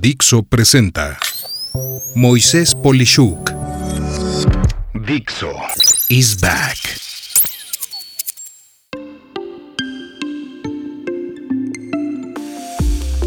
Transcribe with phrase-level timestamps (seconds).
[0.00, 1.18] Dixo presenta
[2.14, 3.50] Moisés Polishuk.
[4.94, 5.52] Dixo
[6.08, 6.78] is back.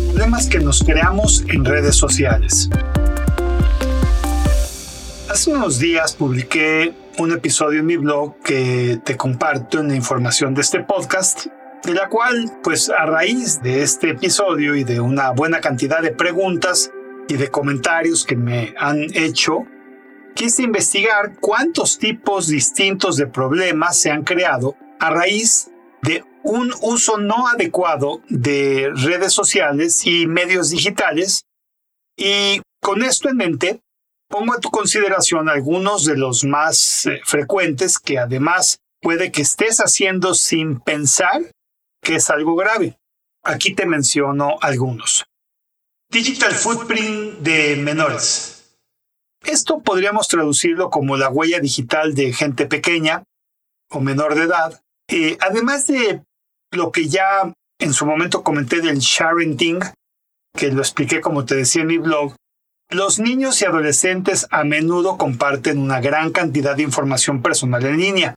[0.08, 2.72] Problemas que nos creamos en redes sociales.
[5.30, 10.56] Hace unos días publiqué un episodio en mi blog que te comparto en la información
[10.56, 11.46] de este podcast,
[11.84, 16.12] de la cual, pues a raíz de este episodio y de una buena cantidad de
[16.12, 16.92] preguntas
[17.28, 19.66] y de comentarios que me han hecho,
[20.34, 25.70] quise investigar cuántos tipos distintos de problemas se han creado a raíz
[26.02, 31.46] de un uso no adecuado de redes sociales y medios digitales.
[32.18, 33.80] Y con esto en mente,
[34.34, 39.78] Pongo a tu consideración algunos de los más eh, frecuentes que además puede que estés
[39.78, 41.52] haciendo sin pensar
[42.04, 42.98] que es algo grave.
[43.44, 45.26] Aquí te menciono algunos.
[46.10, 48.78] Digital footprint de menores.
[49.44, 53.24] Esto podríamos traducirlo como la huella digital de gente pequeña
[53.90, 54.82] o menor de edad.
[55.10, 56.24] Eh, además de
[56.72, 61.82] lo que ya en su momento comenté del sharing que lo expliqué como te decía
[61.82, 62.36] en mi blog,
[62.90, 68.36] los niños y adolescentes a menudo comparten una gran cantidad de información personal en línea,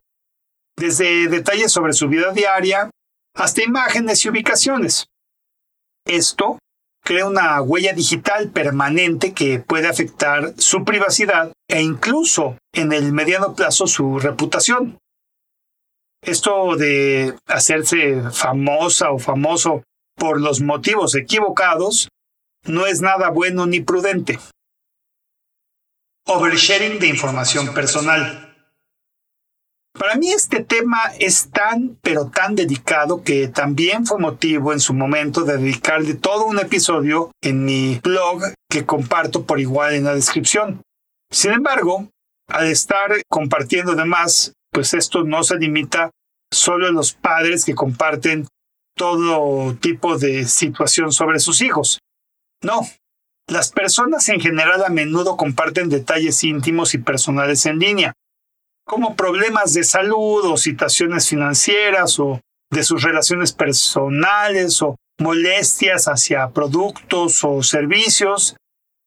[0.75, 2.89] desde detalles sobre su vida diaria
[3.37, 5.07] hasta imágenes y ubicaciones.
[6.05, 6.59] Esto
[7.03, 13.55] crea una huella digital permanente que puede afectar su privacidad e incluso en el mediano
[13.55, 14.97] plazo su reputación.
[16.21, 19.83] Esto de hacerse famosa o famoso
[20.15, 22.09] por los motivos equivocados
[22.65, 24.39] no es nada bueno ni prudente.
[26.25, 28.46] Oversharing de información personal.
[29.97, 34.93] Para mí este tema es tan, pero tan delicado que también fue motivo en su
[34.93, 40.13] momento de dedicarle todo un episodio en mi blog que comparto por igual en la
[40.13, 40.81] descripción.
[41.31, 42.07] Sin embargo,
[42.47, 46.11] al estar compartiendo demás, pues esto no se limita
[46.53, 48.47] solo a los padres que comparten
[48.95, 51.99] todo tipo de situación sobre sus hijos.
[52.61, 52.87] No,
[53.47, 58.13] las personas en general a menudo comparten detalles íntimos y personales en línea,
[58.87, 62.39] como problemas de salud o situaciones financieras o
[62.71, 68.55] de sus relaciones personales o molestias hacia productos o servicios,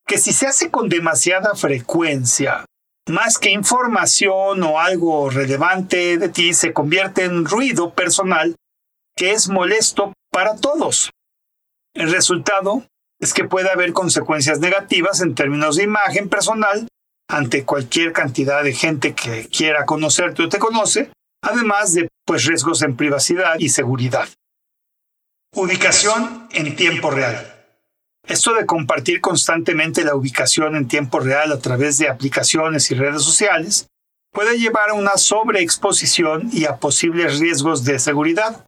[0.06, 2.64] que si se hace con demasiada frecuencia,
[3.08, 8.54] más que información o algo relevante de ti, se convierte en ruido personal
[9.16, 11.10] que es molesto para todos.
[11.94, 12.84] El resultado
[13.18, 16.86] es que puede haber consecuencias negativas en términos de imagen personal
[17.30, 21.10] ante cualquier cantidad de gente que quiera conocerte o te conoce,
[21.42, 24.28] además de pues, riesgos en privacidad y seguridad.
[25.54, 27.56] Ubicación en tiempo real.
[28.26, 33.22] Esto de compartir constantemente la ubicación en tiempo real a través de aplicaciones y redes
[33.22, 33.88] sociales
[34.32, 38.64] puede llevar a una sobreexposición y a posibles riesgos de seguridad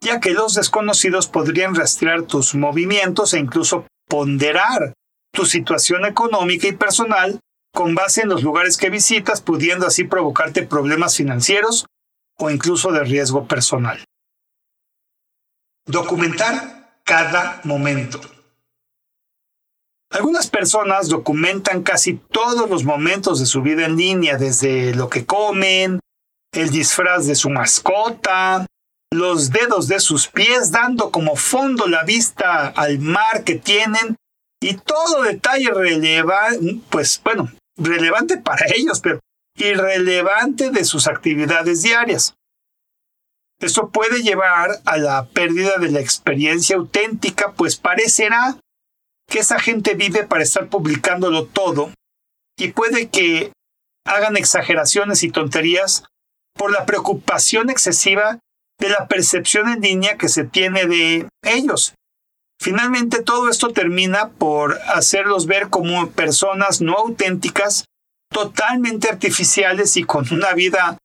[0.00, 4.94] ya que los desconocidos podrían rastrear tus movimientos e incluso ponderar
[5.32, 7.40] tu situación económica y personal
[7.72, 11.86] con base en los lugares que visitas, pudiendo así provocarte problemas financieros
[12.38, 14.04] o incluso de riesgo personal.
[15.86, 18.20] Documentar cada momento.
[20.10, 25.26] Algunas personas documentan casi todos los momentos de su vida en línea, desde lo que
[25.26, 26.00] comen,
[26.52, 28.66] el disfraz de su mascota,
[29.12, 34.16] los dedos de sus pies, dando como fondo la vista al mar que tienen
[34.60, 39.20] y todo detalle relevante, pues bueno, relevante para ellos, pero
[39.56, 42.34] irrelevante de sus actividades diarias.
[43.60, 48.56] Esto puede llevar a la pérdida de la experiencia auténtica, pues parecerá
[49.28, 51.92] que esa gente vive para estar publicándolo todo
[52.56, 53.52] y puede que
[54.06, 56.04] hagan exageraciones y tonterías
[56.54, 58.38] por la preocupación excesiva
[58.78, 61.94] de la percepción en línea que se tiene de ellos.
[62.60, 67.84] Finalmente todo esto termina por hacerlos ver como personas no auténticas,
[68.30, 70.98] totalmente artificiales y con una vida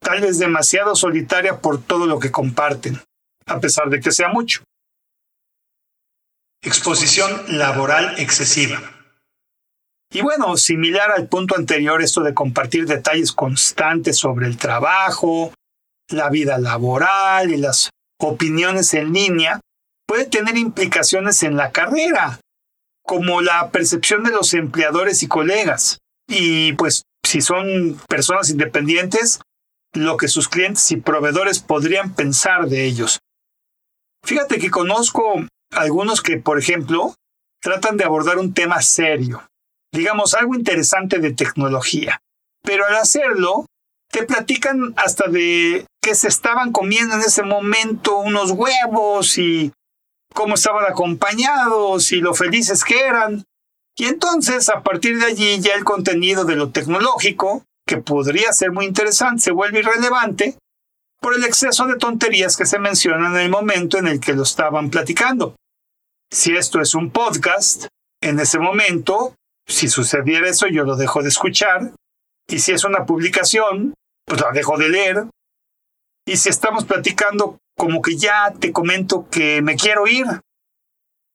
[0.00, 3.00] tal vez demasiado solitaria por todo lo que comparten,
[3.46, 4.62] a pesar de que sea mucho.
[6.62, 8.80] Exposición laboral excesiva.
[10.10, 15.52] Y bueno, similar al punto anterior, esto de compartir detalles constantes sobre el trabajo,
[16.08, 19.60] la vida laboral y las opiniones en línea,
[20.08, 22.40] puede tener implicaciones en la carrera,
[23.04, 25.98] como la percepción de los empleadores y colegas.
[26.26, 29.40] Y pues si son personas independientes,
[29.92, 33.20] lo que sus clientes y proveedores podrían pensar de ellos.
[34.24, 37.14] Fíjate que conozco algunos que, por ejemplo,
[37.60, 39.46] tratan de abordar un tema serio,
[39.92, 42.18] digamos algo interesante de tecnología.
[42.62, 43.66] Pero al hacerlo,
[44.10, 49.72] te platican hasta de que se estaban comiendo en ese momento unos huevos y
[50.34, 53.44] cómo estaban acompañados y lo felices que eran.
[53.96, 58.70] Y entonces, a partir de allí, ya el contenido de lo tecnológico, que podría ser
[58.70, 60.56] muy interesante, se vuelve irrelevante
[61.20, 64.44] por el exceso de tonterías que se mencionan en el momento en el que lo
[64.44, 65.56] estaban platicando.
[66.30, 67.86] Si esto es un podcast,
[68.20, 69.34] en ese momento,
[69.66, 71.92] si sucediera eso, yo lo dejo de escuchar.
[72.46, 75.26] Y si es una publicación, pues la dejo de leer.
[76.28, 80.26] Y si estamos platicando, como que ya te comento que me quiero ir.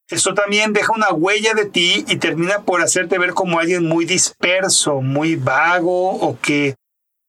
[0.08, 4.06] Esto también deja una huella de ti y termina por hacerte ver como alguien muy
[4.06, 6.76] disperso, muy vago o que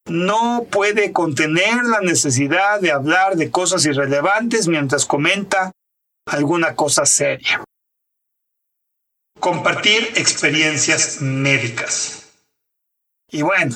[0.06, 5.72] no puede contener la necesidad de hablar de cosas irrelevantes mientras comenta
[6.26, 7.64] alguna cosa seria.
[9.40, 12.30] Compartir experiencias médicas.
[13.30, 13.74] Y bueno,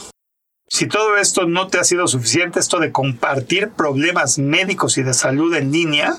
[0.70, 5.14] si todo esto no te ha sido suficiente, esto de compartir problemas médicos y de
[5.14, 6.18] salud en línea,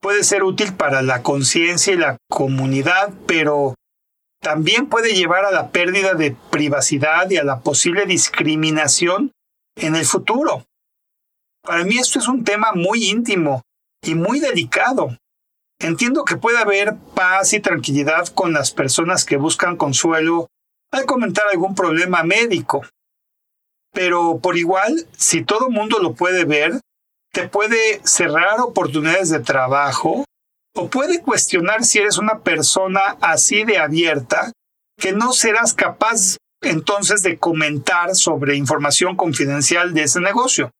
[0.00, 3.74] puede ser útil para la conciencia y la comunidad, pero
[4.40, 9.32] también puede llevar a la pérdida de privacidad y a la posible discriminación
[9.76, 10.64] en el futuro.
[11.62, 13.62] Para mí esto es un tema muy íntimo
[14.04, 15.16] y muy delicado.
[15.80, 20.46] Entiendo que puede haber paz y tranquilidad con las personas que buscan consuelo
[20.92, 22.86] al comentar algún problema médico.
[23.96, 26.82] Pero por igual, si todo mundo lo puede ver,
[27.32, 30.26] te puede cerrar oportunidades de trabajo
[30.74, 34.52] o puede cuestionar si eres una persona así de abierta
[34.98, 40.70] que no serás capaz entonces de comentar sobre información confidencial de ese negocio.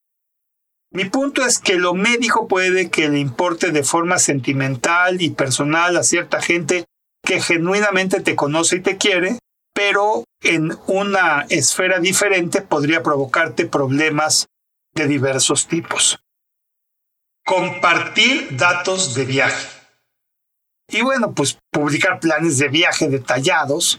[0.92, 5.96] Mi punto es que lo médico puede que le importe de forma sentimental y personal
[5.96, 6.84] a cierta gente
[7.24, 9.38] que genuinamente te conoce y te quiere,
[9.76, 14.46] pero en una esfera diferente podría provocarte problemas
[14.94, 16.18] de diversos tipos.
[17.44, 19.68] Compartir datos de viaje.
[20.88, 23.98] Y bueno, pues publicar planes de viaje detallados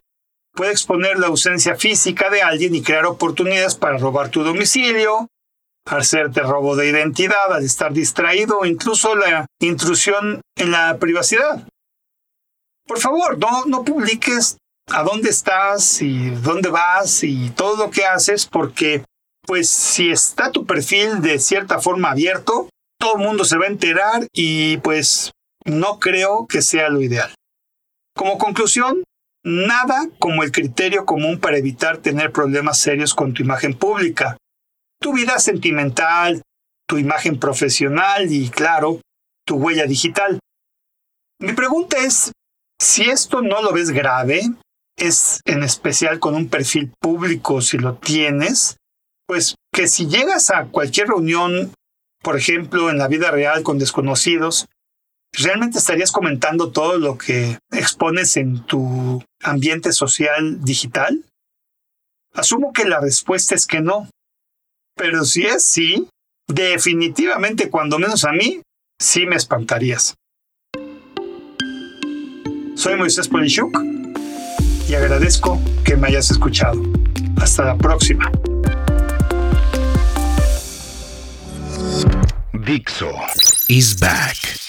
[0.55, 5.27] puede exponer la ausencia física de alguien y crear oportunidades para robar tu domicilio,
[5.85, 11.67] hacerte robo de identidad al estar distraído o incluso la intrusión en la privacidad.
[12.87, 14.57] Por favor, no, no publiques
[14.87, 19.03] a dónde estás y dónde vas y todo lo que haces porque
[19.45, 22.69] pues si está tu perfil de cierta forma abierto,
[22.99, 25.31] todo el mundo se va a enterar y pues
[25.65, 27.33] no creo que sea lo ideal.
[28.15, 29.03] Como conclusión,
[29.43, 34.37] nada como el criterio común para evitar tener problemas serios con tu imagen pública,
[34.99, 36.41] tu vida sentimental,
[36.87, 39.01] tu imagen profesional y, claro,
[39.45, 40.39] tu huella digital.
[41.39, 42.31] Mi pregunta es,
[42.81, 44.41] si esto no lo ves grave,
[44.97, 48.77] es en especial con un perfil público si lo tienes,
[49.27, 51.71] pues que si llegas a cualquier reunión,
[52.23, 54.65] por ejemplo, en la vida real con desconocidos,
[55.33, 61.23] ¿realmente estarías comentando todo lo que expones en tu ambiente social digital?
[62.33, 64.09] Asumo que la respuesta es que no.
[64.95, 66.09] Pero si es sí,
[66.47, 68.61] definitivamente, cuando menos a mí,
[68.99, 70.15] sí me espantarías.
[72.75, 73.77] Soy Moisés Polishuk
[74.87, 76.81] y agradezco que me hayas escuchado.
[77.41, 78.31] Hasta la próxima.
[82.53, 83.11] Dixo
[83.67, 84.66] is back.